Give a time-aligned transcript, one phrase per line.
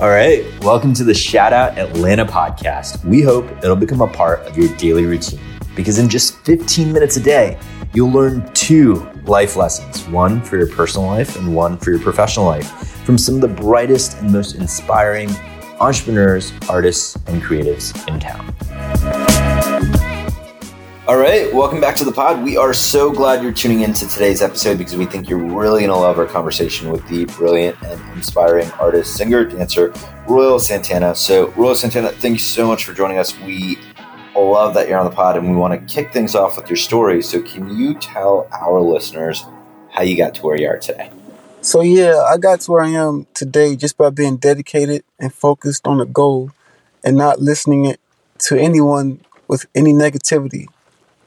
[0.00, 3.04] All right, welcome to the Shout Out Atlanta podcast.
[3.04, 5.38] We hope it'll become a part of your daily routine
[5.76, 7.58] because in just 15 minutes a day,
[7.92, 12.46] you'll learn two life lessons one for your personal life and one for your professional
[12.46, 12.66] life
[13.04, 15.28] from some of the brightest and most inspiring
[15.80, 18.54] entrepreneurs, artists, and creatives in town.
[21.10, 22.40] All right, welcome back to the pod.
[22.40, 25.90] We are so glad you're tuning into today's episode because we think you're really going
[25.90, 29.92] to love our conversation with the brilliant and inspiring artist, singer, dancer,
[30.28, 31.16] Royal Santana.
[31.16, 33.36] So, Royal Santana, thank you so much for joining us.
[33.40, 33.76] We
[34.36, 36.76] love that you're on the pod and we want to kick things off with your
[36.76, 37.22] story.
[37.22, 39.44] So, can you tell our listeners
[39.90, 41.10] how you got to where you are today?
[41.60, 45.88] So, yeah, I got to where I am today just by being dedicated and focused
[45.88, 46.52] on a goal
[47.02, 47.96] and not listening
[48.38, 50.68] to anyone with any negativity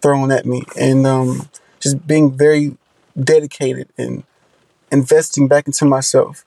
[0.03, 1.49] thrown at me, and um,
[1.79, 2.77] just being very
[3.19, 4.23] dedicated and
[4.91, 6.45] investing back into myself.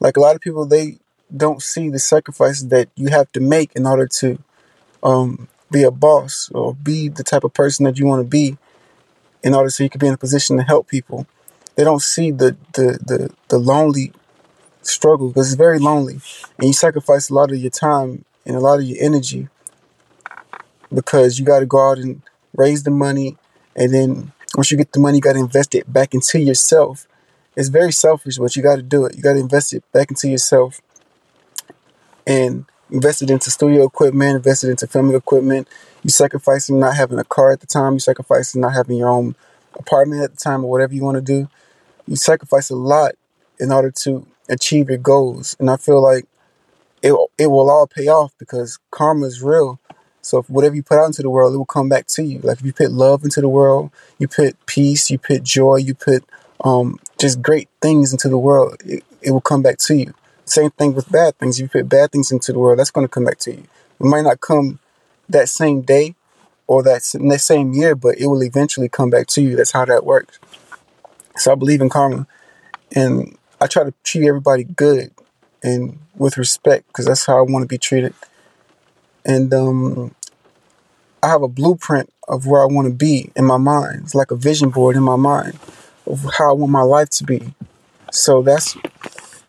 [0.00, 0.98] Like a lot of people, they
[1.36, 4.38] don't see the sacrifices that you have to make in order to
[5.02, 8.56] um, be a boss or be the type of person that you want to be
[9.42, 11.26] in order so you can be in a position to help people.
[11.76, 14.12] They don't see the the the, the lonely
[14.82, 16.20] struggle because it's very lonely
[16.58, 19.48] and you sacrifice a lot of your time and a lot of your energy
[20.92, 22.22] because you got to go out and
[22.54, 23.36] raise the money,
[23.76, 27.06] and then once you get the money, you got to invest it back into yourself.
[27.56, 29.16] It's very selfish, but you got to do it.
[29.16, 30.80] You got to invest it back into yourself
[32.26, 35.68] and invest it into studio equipment, invest it into filming equipment.
[36.02, 37.94] You sacrificing not having a car at the time.
[37.94, 39.34] You sacrificing not having your own
[39.74, 41.48] apartment at the time or whatever you want to do.
[42.06, 43.14] You sacrifice a lot
[43.58, 45.56] in order to achieve your goals.
[45.58, 46.26] And I feel like
[47.02, 49.80] it, it will all pay off because karma is real.
[50.24, 52.38] So whatever you put out into the world, it will come back to you.
[52.40, 55.94] Like if you put love into the world, you put peace, you put joy, you
[55.94, 56.24] put
[56.64, 60.14] um, just great things into the world, it, it will come back to you.
[60.46, 61.58] Same thing with bad things.
[61.58, 63.64] If you put bad things into the world, that's going to come back to you.
[64.00, 64.78] It might not come
[65.28, 66.14] that same day
[66.66, 69.56] or that same year, but it will eventually come back to you.
[69.56, 70.38] That's how that works.
[71.36, 72.26] So I believe in karma,
[72.94, 75.10] and I try to treat everybody good
[75.62, 78.14] and with respect because that's how I want to be treated
[79.24, 80.14] and um,
[81.22, 84.02] I have a blueprint of where I want to be in my mind.
[84.04, 85.58] It's like a vision board in my mind
[86.06, 87.54] of how I want my life to be.
[88.12, 88.76] So that's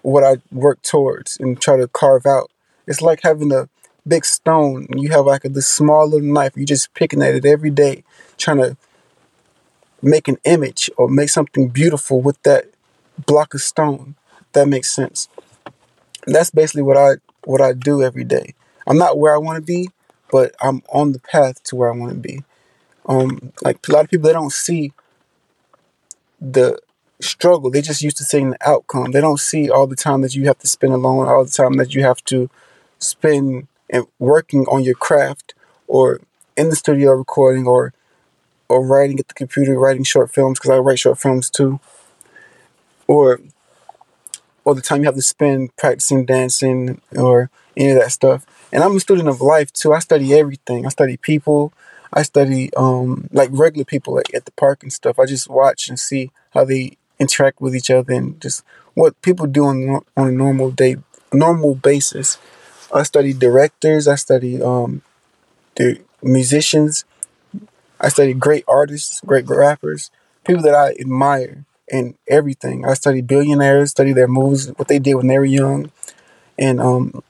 [0.02, 2.52] what I work towards and try to carve out.
[2.88, 3.70] It's like having a
[4.08, 6.54] big stone and you have like a, this small little knife.
[6.56, 8.04] You're just picking at it every day,
[8.38, 8.78] trying to
[10.02, 12.66] make an image or make something beautiful with that
[13.26, 14.16] block of stone.
[14.54, 15.28] That makes sense.
[16.28, 17.16] that's basically what I
[17.46, 18.55] what I do every day.
[18.88, 19.90] I'm not where I want to be,
[20.32, 22.44] but I'm on the path to where I want to be.
[23.08, 24.94] Um, like a lot of people, they don't see
[26.40, 26.80] the
[27.20, 27.70] struggle.
[27.70, 29.12] They just used to seeing the outcome.
[29.12, 31.74] They don't see all the time that you have to spend alone, all the time
[31.74, 32.50] that you have to
[33.00, 35.54] spend and working on your craft,
[35.88, 36.20] or
[36.58, 37.94] in the studio recording, or
[38.68, 41.80] or writing at the computer, writing short films because I write short films too,
[43.08, 43.40] or
[44.64, 48.46] or the time you have to spend practicing dancing or any of that stuff.
[48.76, 49.94] And I'm a student of life too.
[49.94, 50.86] I study everything.
[50.86, 51.72] I study people.
[52.12, 55.18] I study um, like regular people like at the park and stuff.
[55.18, 59.48] I just watch and see how they interact with each other and just what people
[59.48, 60.98] do on on a normal day,
[61.32, 62.38] normal basis.
[62.94, 64.10] I study directors.
[64.10, 65.04] I study um,
[65.76, 67.06] the musicians.
[68.02, 70.12] I study great artists, great rappers,
[70.46, 72.86] people that I admire and everything.
[72.86, 75.94] I study billionaires, study their moves, what they did when they were young,
[76.60, 77.24] and um,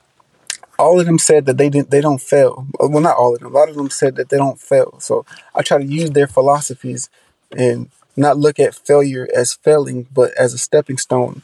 [0.77, 2.67] all of them said that they didn't they don't fail.
[2.79, 3.53] Well, not all of them.
[3.53, 4.99] A lot of them said that they don't fail.
[4.99, 7.09] So I try to use their philosophies
[7.55, 11.41] and not look at failure as failing, but as a stepping stone,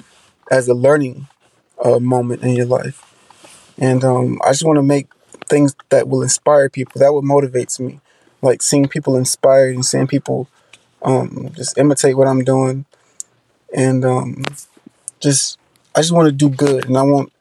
[0.50, 1.28] as a learning
[1.84, 3.04] uh, moment in your life.
[3.78, 5.08] And um, I just want to make
[5.48, 7.00] things that will inspire people.
[7.00, 8.00] That what motivates me,
[8.42, 10.48] like seeing people inspired and seeing people
[11.02, 12.86] um, just imitate what I'm doing,
[13.76, 14.44] and um,
[15.20, 15.58] just
[15.96, 17.32] I just want to do good, and I want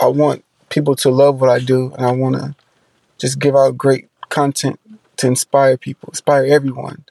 [0.00, 2.54] I want people to love what I do, and I want to
[3.18, 4.80] just give out great content
[5.16, 7.04] to inspire people, inspire everyone.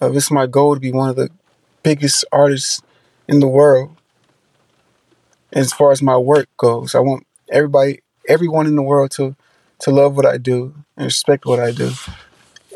[0.00, 1.30] Uh, it's my goal to be one of the
[1.82, 2.82] biggest artists
[3.26, 3.96] in the world.
[5.52, 9.34] As far as my work goes, I want everybody, everyone in the world to
[9.80, 11.92] to love what I do and respect what I do,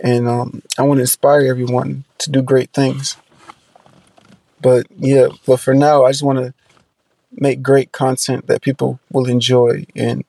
[0.02, 3.16] and um, I want to inspire everyone to do great things.
[4.60, 6.54] But yeah, but for now, I just want to
[7.32, 10.24] make great content that people will enjoy and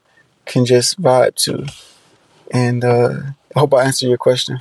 [0.45, 1.65] can just vibe to.
[2.51, 3.19] And uh,
[3.55, 4.59] I hope I answer your question.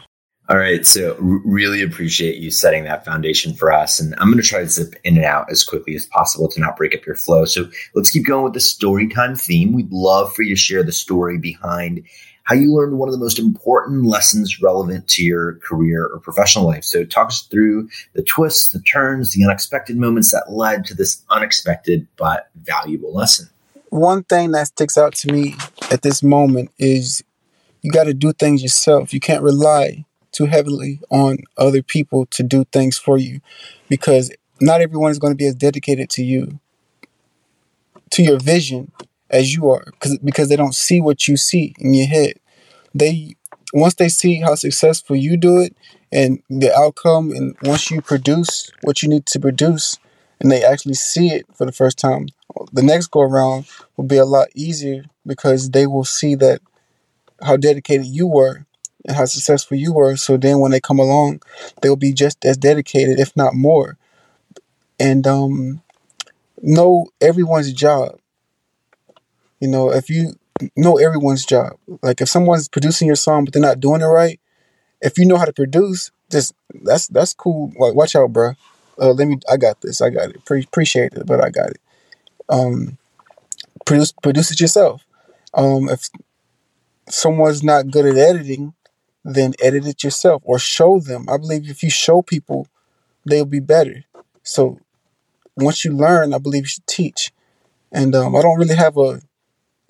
[0.49, 0.85] All right.
[0.85, 4.01] So, really appreciate you setting that foundation for us.
[4.01, 6.61] And I'm going to try to zip in and out as quickly as possible to
[6.61, 7.45] not break up your flow.
[7.45, 9.73] So, let's keep going with the story time theme.
[9.73, 12.03] We'd love for you to share the story behind
[12.45, 16.67] how you learned one of the most important lessons relevant to your career or professional
[16.67, 16.85] life.
[16.85, 21.23] So, talk us through the twists, the turns, the unexpected moments that led to this
[21.31, 23.49] unexpected but valuable lesson.
[23.91, 25.55] One thing that sticks out to me
[25.91, 27.23] at this moment is
[27.83, 29.13] you got to do things yourself.
[29.13, 33.41] You can't rely too heavily on other people to do things for you
[33.89, 34.31] because
[34.61, 36.59] not everyone is going to be as dedicated to you
[38.11, 38.93] to your vision
[39.33, 42.35] as you are because because they don't see what you see in your head
[42.95, 43.35] they
[43.75, 45.77] once they see how successful you do it
[46.13, 49.99] and the outcome and once you produce what you need to produce
[50.41, 52.27] and they actually see it for the first time
[52.73, 56.61] the next go around will be a lot easier because they will see that
[57.43, 58.67] how dedicated you were
[59.07, 60.17] and how successful you were.
[60.17, 61.43] So then when they come along,
[61.81, 63.97] they'll be just as dedicated, if not more.
[64.99, 65.83] And um,
[66.63, 68.19] know everyone's job.
[69.63, 70.35] You know, if you
[70.77, 74.41] know everyone's job, like if someone's producing your song but they're not doing it right,
[75.01, 77.73] if you know how to produce, just that's that's cool.
[77.79, 78.55] Like, watch out, bro.
[79.01, 79.39] Uh, let me.
[79.49, 80.01] I got this.
[80.01, 80.45] I got it.
[80.45, 81.81] Pre- appreciate it, but I got it.
[82.49, 82.99] Um,
[83.87, 85.07] produce produce it yourself.
[85.55, 86.11] Um, if
[87.09, 88.75] someone's not good at editing,
[89.25, 91.29] then edit it yourself or show them.
[91.29, 92.67] I believe if you show people,
[93.25, 94.03] they'll be better.
[94.43, 94.81] So
[95.57, 97.31] once you learn, I believe you should teach.
[97.93, 99.21] And um, I don't really have a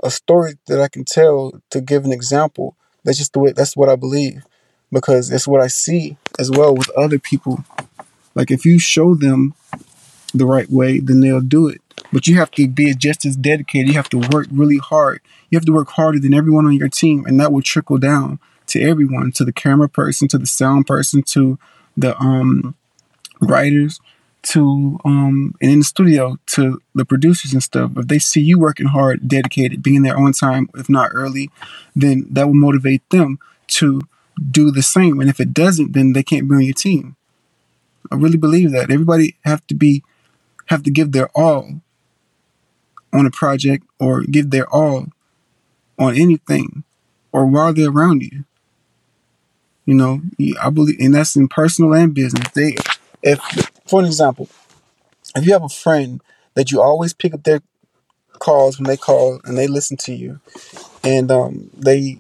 [0.03, 2.77] a story that I can tell to give an example.
[3.05, 3.53] That's just the way.
[3.53, 4.45] That's what I believe
[4.91, 7.65] because it's what I see as well with other people.
[8.35, 9.55] Like if you show them
[10.35, 11.81] the right way, then they'll do it.
[12.13, 13.89] But you have to be just as dedicated.
[13.89, 15.21] You have to work really hard.
[15.51, 18.39] You have to work harder than everyone on your team, and that will trickle down
[18.69, 21.59] to everyone, to the camera person, to the sound person, to
[21.97, 22.75] the um,
[23.41, 24.01] writers,
[24.43, 27.93] to um, and in the studio to the producers and stuff.
[27.97, 31.51] If they see you working hard, dedicated, being there on time, if not early,
[31.95, 34.03] then that will motivate them to
[34.51, 35.21] do the same.
[35.21, 37.17] And if it doesn't, then they can't be on your team.
[38.11, 40.03] I really believe that everybody have to be
[40.67, 41.81] have to give their all
[43.13, 45.07] on a project or give their all
[45.99, 46.85] on anything
[47.31, 48.45] or while they're around you.
[49.85, 50.21] You know,
[50.61, 52.49] I believe, and that's in personal and business.
[52.55, 52.77] They,
[53.23, 53.41] if,
[53.87, 54.49] for an example,
[55.37, 56.23] if you have a friend
[56.55, 57.61] that you always pick up their
[58.39, 60.41] calls when they call and they listen to you,
[61.05, 62.19] and um, they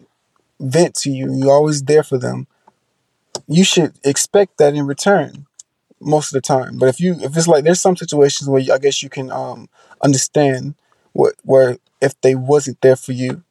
[0.60, 2.46] vent to you, you're always there for them.
[3.48, 5.46] You should expect that in return
[6.00, 6.78] most of the time.
[6.78, 9.30] But if you, if it's like, there's some situations where you, I guess you can
[9.30, 9.68] um,
[10.00, 10.74] understand
[11.12, 13.42] what, where if they wasn't there for you,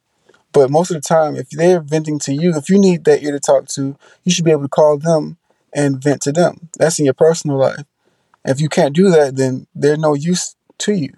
[0.52, 3.32] but most of the time, if they're venting to you, if you need that ear
[3.32, 5.38] to talk to, you should be able to call them
[5.74, 6.68] and vent to them.
[6.78, 7.84] That's in your personal life.
[8.44, 11.12] If you can't do that, then they're no use to you.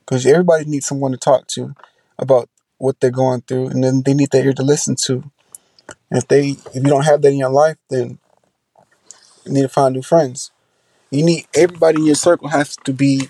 [0.00, 1.74] Because everybody needs someone to talk to
[2.18, 2.48] about
[2.78, 5.30] what they're going through, and then they need that ear to listen to.
[6.10, 8.18] And if they, if you don't have that in your life, then
[9.44, 10.50] you need to find new friends.
[11.10, 13.28] You need everybody in your circle has to be,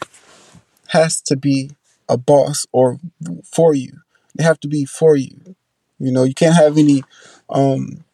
[0.88, 1.70] has to be
[2.08, 2.98] a boss or
[3.44, 4.00] for you
[4.38, 5.56] they have to be for you.
[5.98, 7.02] You know, you can't have any
[7.50, 8.04] um,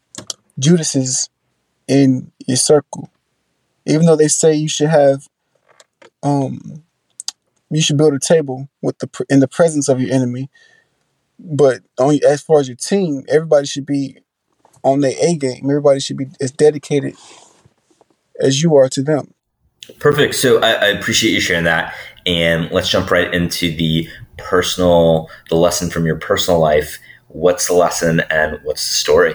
[0.58, 1.28] Judases
[1.88, 3.10] in your circle.
[3.86, 5.28] Even though they say you should have,
[6.22, 6.84] um,
[7.70, 10.50] you should build a table with the in the presence of your enemy.
[11.38, 14.18] But on as far as your team, everybody should be
[14.82, 15.64] on their A game.
[15.64, 17.16] Everybody should be as dedicated
[18.40, 19.34] as you are to them.
[19.98, 20.34] Perfect.
[20.36, 21.94] So I, I appreciate you sharing that,
[22.24, 26.98] and let's jump right into the personal, the lesson from your personal life.
[27.28, 29.34] What's the lesson and what's the story?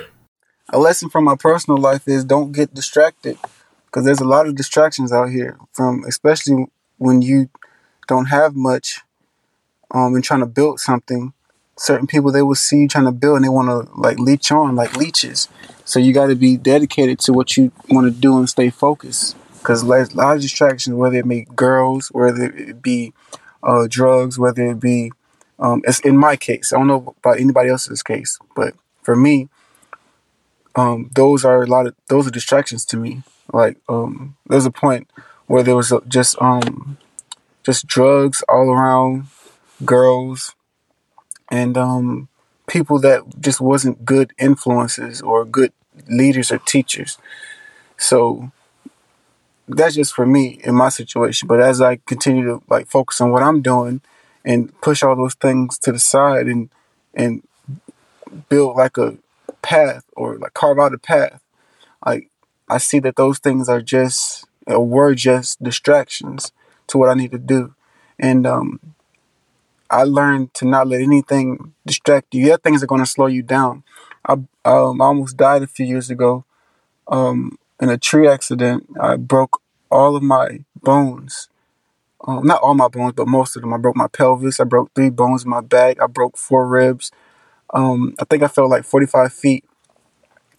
[0.72, 3.38] A lesson from my personal life is don't get distracted
[3.86, 7.50] because there's a lot of distractions out here from especially when you
[8.08, 9.02] don't have much
[9.92, 11.34] um and trying to build something
[11.78, 14.52] certain people they will see you trying to build and they want to like leech
[14.52, 15.48] on like leeches
[15.86, 19.36] so you got to be dedicated to what you want to do and stay focused
[19.60, 23.14] because a lot of distractions whether it be girls whether it be
[23.64, 25.12] uh, drugs, whether it be,
[25.60, 26.72] um, it's in my case.
[26.72, 29.50] I don't know about anybody else's case, but for me,
[30.80, 33.24] um, those are a lot of those are distractions to me.
[33.52, 35.10] Like um, there's a point
[35.48, 36.98] where there was just um,
[37.64, 39.28] just drugs all around,
[39.84, 40.56] girls,
[41.52, 42.30] and um,
[42.68, 45.74] people that just wasn't good influences or good
[46.08, 47.18] leaders or teachers.
[47.98, 48.52] So
[49.68, 51.48] that's just for me in my situation.
[51.48, 54.02] But as I continue to like focus on what I'm doing
[54.46, 56.70] and push all those things to the side and
[57.14, 57.44] and
[58.50, 59.18] build like a
[59.62, 61.42] path or like carve out a path
[62.06, 62.30] like
[62.70, 66.52] I see that those things are just or were just distractions
[66.88, 67.74] to what I need to do.
[68.20, 68.80] And um,
[69.90, 72.48] I learned to not let anything distract you.
[72.48, 73.84] Yeah, things are going to slow you down.
[74.26, 74.34] I,
[74.66, 76.46] um, I almost died a few years ago
[77.08, 78.88] um, in a tree accident.
[79.00, 79.62] I broke
[79.92, 81.50] all of my bones.
[82.28, 83.74] Um, not all my bones, but most of them.
[83.74, 84.60] I broke my pelvis.
[84.60, 86.02] I broke three bones in my back.
[86.02, 87.12] I broke four ribs.
[87.74, 89.64] Um, I think I fell like 45 feet.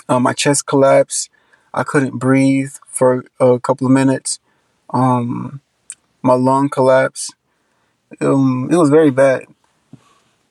[0.08, 1.30] Um, my chest collapsed.
[1.72, 4.40] I couldn't breathe for a couple of minutes.
[4.90, 5.60] Um,
[6.22, 7.34] my lung collapsed.
[8.20, 9.44] Um, it was very bad,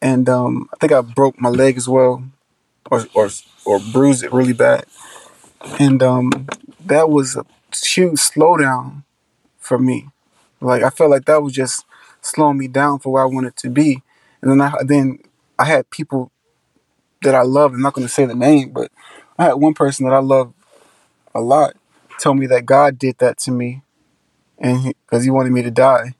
[0.01, 2.23] and um, I think I broke my leg as well,
[2.89, 3.29] or or
[3.65, 4.85] or bruised it really bad.
[5.79, 6.47] And um,
[6.85, 7.45] that was a
[7.85, 9.03] huge slowdown
[9.59, 10.09] for me.
[10.61, 11.85] Like I felt like that was just
[12.21, 14.01] slowing me down for where I wanted to be.
[14.41, 15.19] And then I then
[15.57, 16.31] I had people
[17.21, 17.73] that I love.
[17.73, 18.91] I'm not going to say the name, but
[19.37, 20.53] I had one person that I love
[21.33, 21.75] a lot
[22.19, 23.81] tell me that God did that to me,
[24.57, 26.15] and because he, he wanted me to die,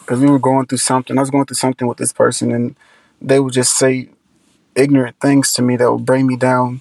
[0.00, 1.18] because we were going through something.
[1.18, 2.76] I was going through something with this person, and
[3.20, 4.08] they would just say
[4.74, 6.80] ignorant things to me that would bring me down.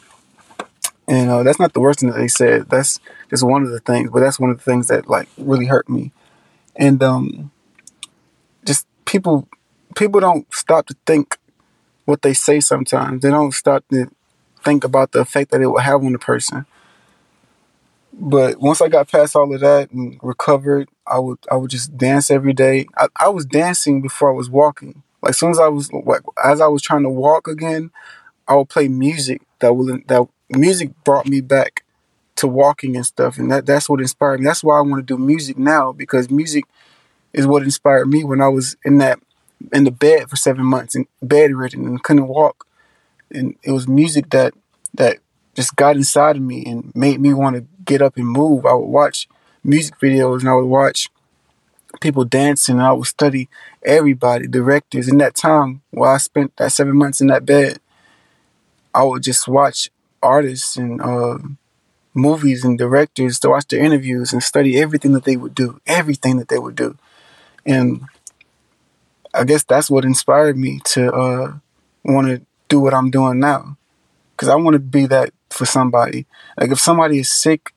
[1.08, 2.70] And uh, that's not the worst thing that they said.
[2.70, 3.00] That's
[3.30, 5.90] just one of the things, but that's one of the things that like really hurt
[5.90, 6.12] me.
[6.76, 7.52] And um,
[8.64, 9.48] just people,
[9.96, 11.38] people don't stop to think
[12.06, 12.60] what they say.
[12.60, 14.10] Sometimes they don't stop to
[14.64, 16.66] think about the effect that it will have on the person.
[18.14, 21.98] But once I got past all of that and recovered, I would I would just
[21.98, 22.88] dance every day.
[22.98, 25.04] I, I was dancing before I was walking.
[25.22, 27.92] Like as soon as I was like as I was trying to walk again,
[28.48, 31.86] I would play music that will that music brought me back
[32.38, 34.46] to walking and stuff, and that that's what inspired me.
[34.46, 36.66] That's why I want to do music now because music
[37.34, 39.20] is what inspired me when I was in that
[39.72, 42.68] in the bed for seven months and bedridden and couldn't walk,
[43.32, 44.54] and it was music that
[44.94, 45.18] that
[45.56, 48.66] just got inside of me and made me want to get up and move.
[48.66, 49.28] I would watch
[49.64, 51.10] music videos and I would watch
[52.00, 53.50] people dancing and I would study
[53.84, 55.08] everybody, directors.
[55.08, 57.80] In that time while I spent that seven months in that bed,
[58.94, 59.90] I would just watch
[60.22, 61.38] artists and uh,
[62.14, 66.38] movies and directors to watch their interviews and study everything that they would do, everything
[66.38, 66.98] that they would do.
[67.66, 68.04] And
[69.34, 71.54] I guess that's what inspired me to uh,
[72.04, 73.78] want to do what I'm doing now.
[74.32, 76.26] Because I want to be that for somebody.
[76.58, 77.74] Like if somebody is sick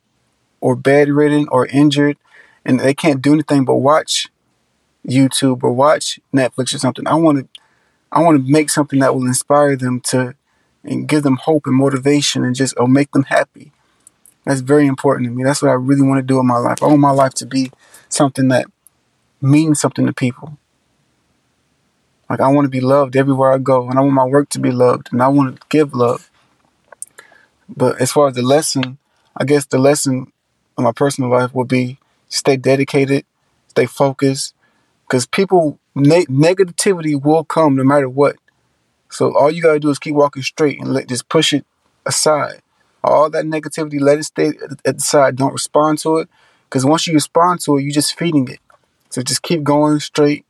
[0.60, 2.16] or bedridden or injured
[2.64, 4.28] and they can't do anything but watch
[5.06, 7.60] YouTube or watch Netflix or something, I want to
[8.10, 10.34] I want to make something that will inspire them to
[10.84, 13.72] and give them hope and motivation and just or make them happy.
[14.44, 15.42] That's very important to me.
[15.42, 16.82] That's what I really want to do in my life.
[16.82, 17.70] I want my life to be
[18.08, 18.66] something that
[19.40, 20.58] means something to people.
[22.28, 24.58] Like I want to be loved everywhere I go, and I want my work to
[24.58, 26.30] be loved, and I want to give love.
[27.68, 28.98] But as far as the lesson,
[29.36, 30.32] I guess the lesson
[30.78, 33.24] in my personal life will be stay dedicated,
[33.68, 34.54] stay focused,
[35.06, 38.36] because people ne- negativity will come no matter what.
[39.10, 41.64] So all you gotta do is keep walking straight and let just push it
[42.06, 42.60] aside.
[43.02, 44.52] All that negativity, let it stay
[44.84, 45.36] at the side.
[45.36, 46.28] Don't respond to it,
[46.64, 48.60] because once you respond to it, you're just feeding it.
[49.10, 50.43] So just keep going straight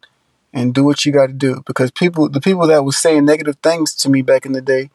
[0.54, 1.62] and do what you got to do.
[1.66, 4.88] Because people, the people that was saying negative things to me back in the day,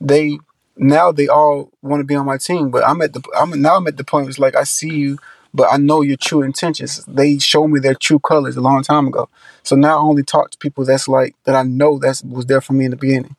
[0.00, 0.38] they
[0.76, 2.70] now they all want to be on my team.
[2.70, 4.24] But I'm at the I'm now I'm at the point.
[4.24, 5.18] where It's like I see you,
[5.52, 7.04] but I know your true intentions.
[7.06, 9.28] They showed me their true colors a long time ago.
[9.64, 12.60] So now I only talk to people that's like that I know that was there
[12.60, 13.36] for me in the beginning.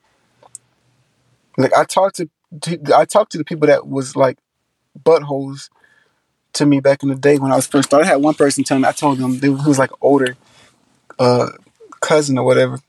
[1.57, 2.29] Like I talked to,
[2.61, 4.37] to I talked to the people that was like
[5.01, 5.69] buttholes
[6.53, 8.05] to me back in the day when I was first started.
[8.05, 10.35] I had one person tell me I told them they, who was like older
[11.19, 11.49] uh,
[12.01, 12.79] cousin or whatever.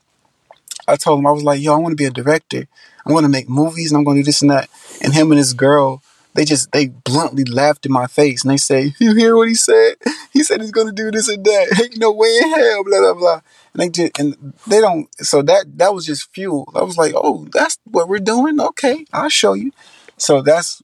[0.87, 2.67] I told him I was like, yo, I want to be a director.
[3.05, 4.69] I'm going to make movies and I'm going to do this and that.
[5.01, 6.01] And him and his girl,
[6.33, 9.55] they just they bluntly laughed in my face and they say, "You hear what he
[9.55, 9.95] said?
[10.33, 11.79] He said he's going to do this and that.
[11.83, 13.41] Ain't no way in hell." Blah blah blah.
[13.73, 15.07] And they just and they don't.
[15.25, 16.69] So that that was just fuel.
[16.75, 18.59] I was like, "Oh, that's what we're doing.
[18.59, 19.71] Okay, I'll show you."
[20.17, 20.81] So that's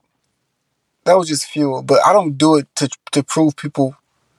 [1.04, 1.82] that was just fuel.
[1.82, 3.96] But I don't do it to to prove people.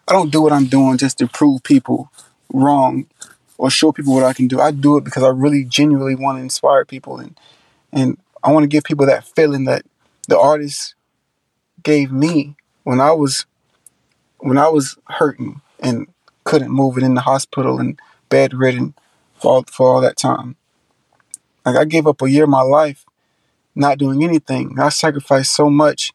[0.09, 2.11] I don't do what I'm doing just to prove people
[2.53, 3.07] wrong
[3.59, 4.61] or show people what I can do.
[4.61, 7.39] I do it because I really genuinely want to inspire people and
[7.93, 9.85] and I want to give people that feeling that
[10.29, 10.95] the artist
[11.83, 13.47] gave me when I was
[14.39, 16.09] when I was hurting and
[16.45, 18.95] couldn't move it in the hospital and bedridden
[19.35, 20.57] for all, for all that time.
[21.65, 23.05] Like I gave up a year of my life
[23.75, 24.79] not doing anything.
[24.79, 26.13] I sacrificed so much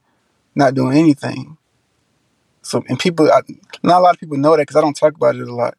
[0.56, 1.58] not doing anything.
[2.62, 3.42] So and people, I,
[3.84, 5.78] not a lot of people know that because I don't talk about it a lot.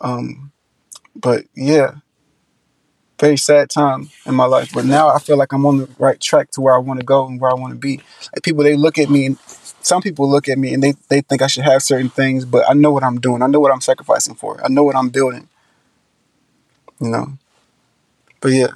[0.00, 0.52] Um,
[1.16, 1.94] but yeah,
[3.18, 4.72] very sad time in my life.
[4.72, 7.06] But now I feel like I'm on the right track to where I want to
[7.06, 7.98] go and where I want to be.
[8.34, 9.38] Like people, they look at me and
[9.80, 12.68] some people look at me and they, they think I should have certain things, but
[12.68, 13.42] I know what I'm doing.
[13.42, 14.62] I know what I'm sacrificing for.
[14.64, 15.48] I know what I'm building.
[17.00, 17.26] You know.
[18.40, 18.68] But yeah,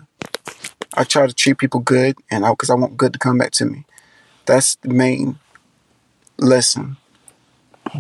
[0.95, 3.39] I try to treat people good, and I, because I, I want good to come
[3.39, 3.85] back to me.
[4.47, 5.39] That's the main
[6.39, 6.97] lesson.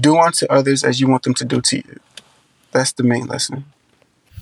[0.01, 2.01] Do unto others as you want them to do to you.
[2.73, 3.65] That's the main lesson.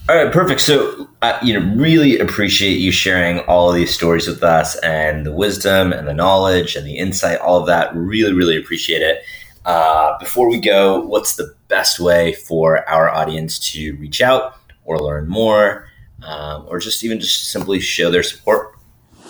[0.09, 0.61] All right, perfect.
[0.61, 5.26] So, uh, you know, really appreciate you sharing all of these stories with us and
[5.26, 7.92] the wisdom and the knowledge and the insight, all of that.
[7.97, 9.23] Really, really appreciate it.
[9.64, 14.97] Uh, before we go, what's the best way for our audience to reach out or
[15.00, 15.88] learn more,
[16.23, 18.76] um, or just even just simply show their support?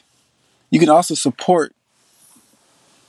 [0.70, 1.74] You can also support.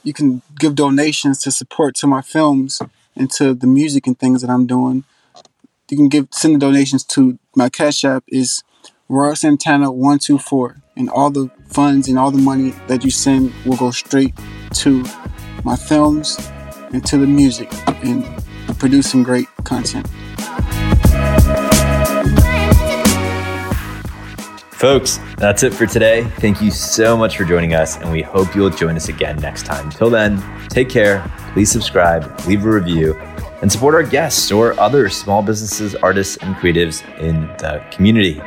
[0.02, 2.82] You can give donations to support to my films
[3.14, 5.04] and to the music and things that I'm doing.
[5.88, 8.64] You can give send the donations to my cash app is
[9.08, 13.10] Royal Santana one two four, and all the funds and all the money that you
[13.10, 14.34] send will go straight
[14.74, 15.04] to
[15.64, 16.38] my films
[16.92, 17.68] and to the music
[18.04, 18.24] and
[18.78, 20.06] producing great content.
[24.82, 26.24] Folks, that's it for today.
[26.40, 29.64] Thank you so much for joining us, and we hope you'll join us again next
[29.64, 29.90] time.
[29.90, 33.14] Till then, take care, please subscribe, leave a review,
[33.60, 38.42] and support our guests or other small businesses, artists, and creatives in the community.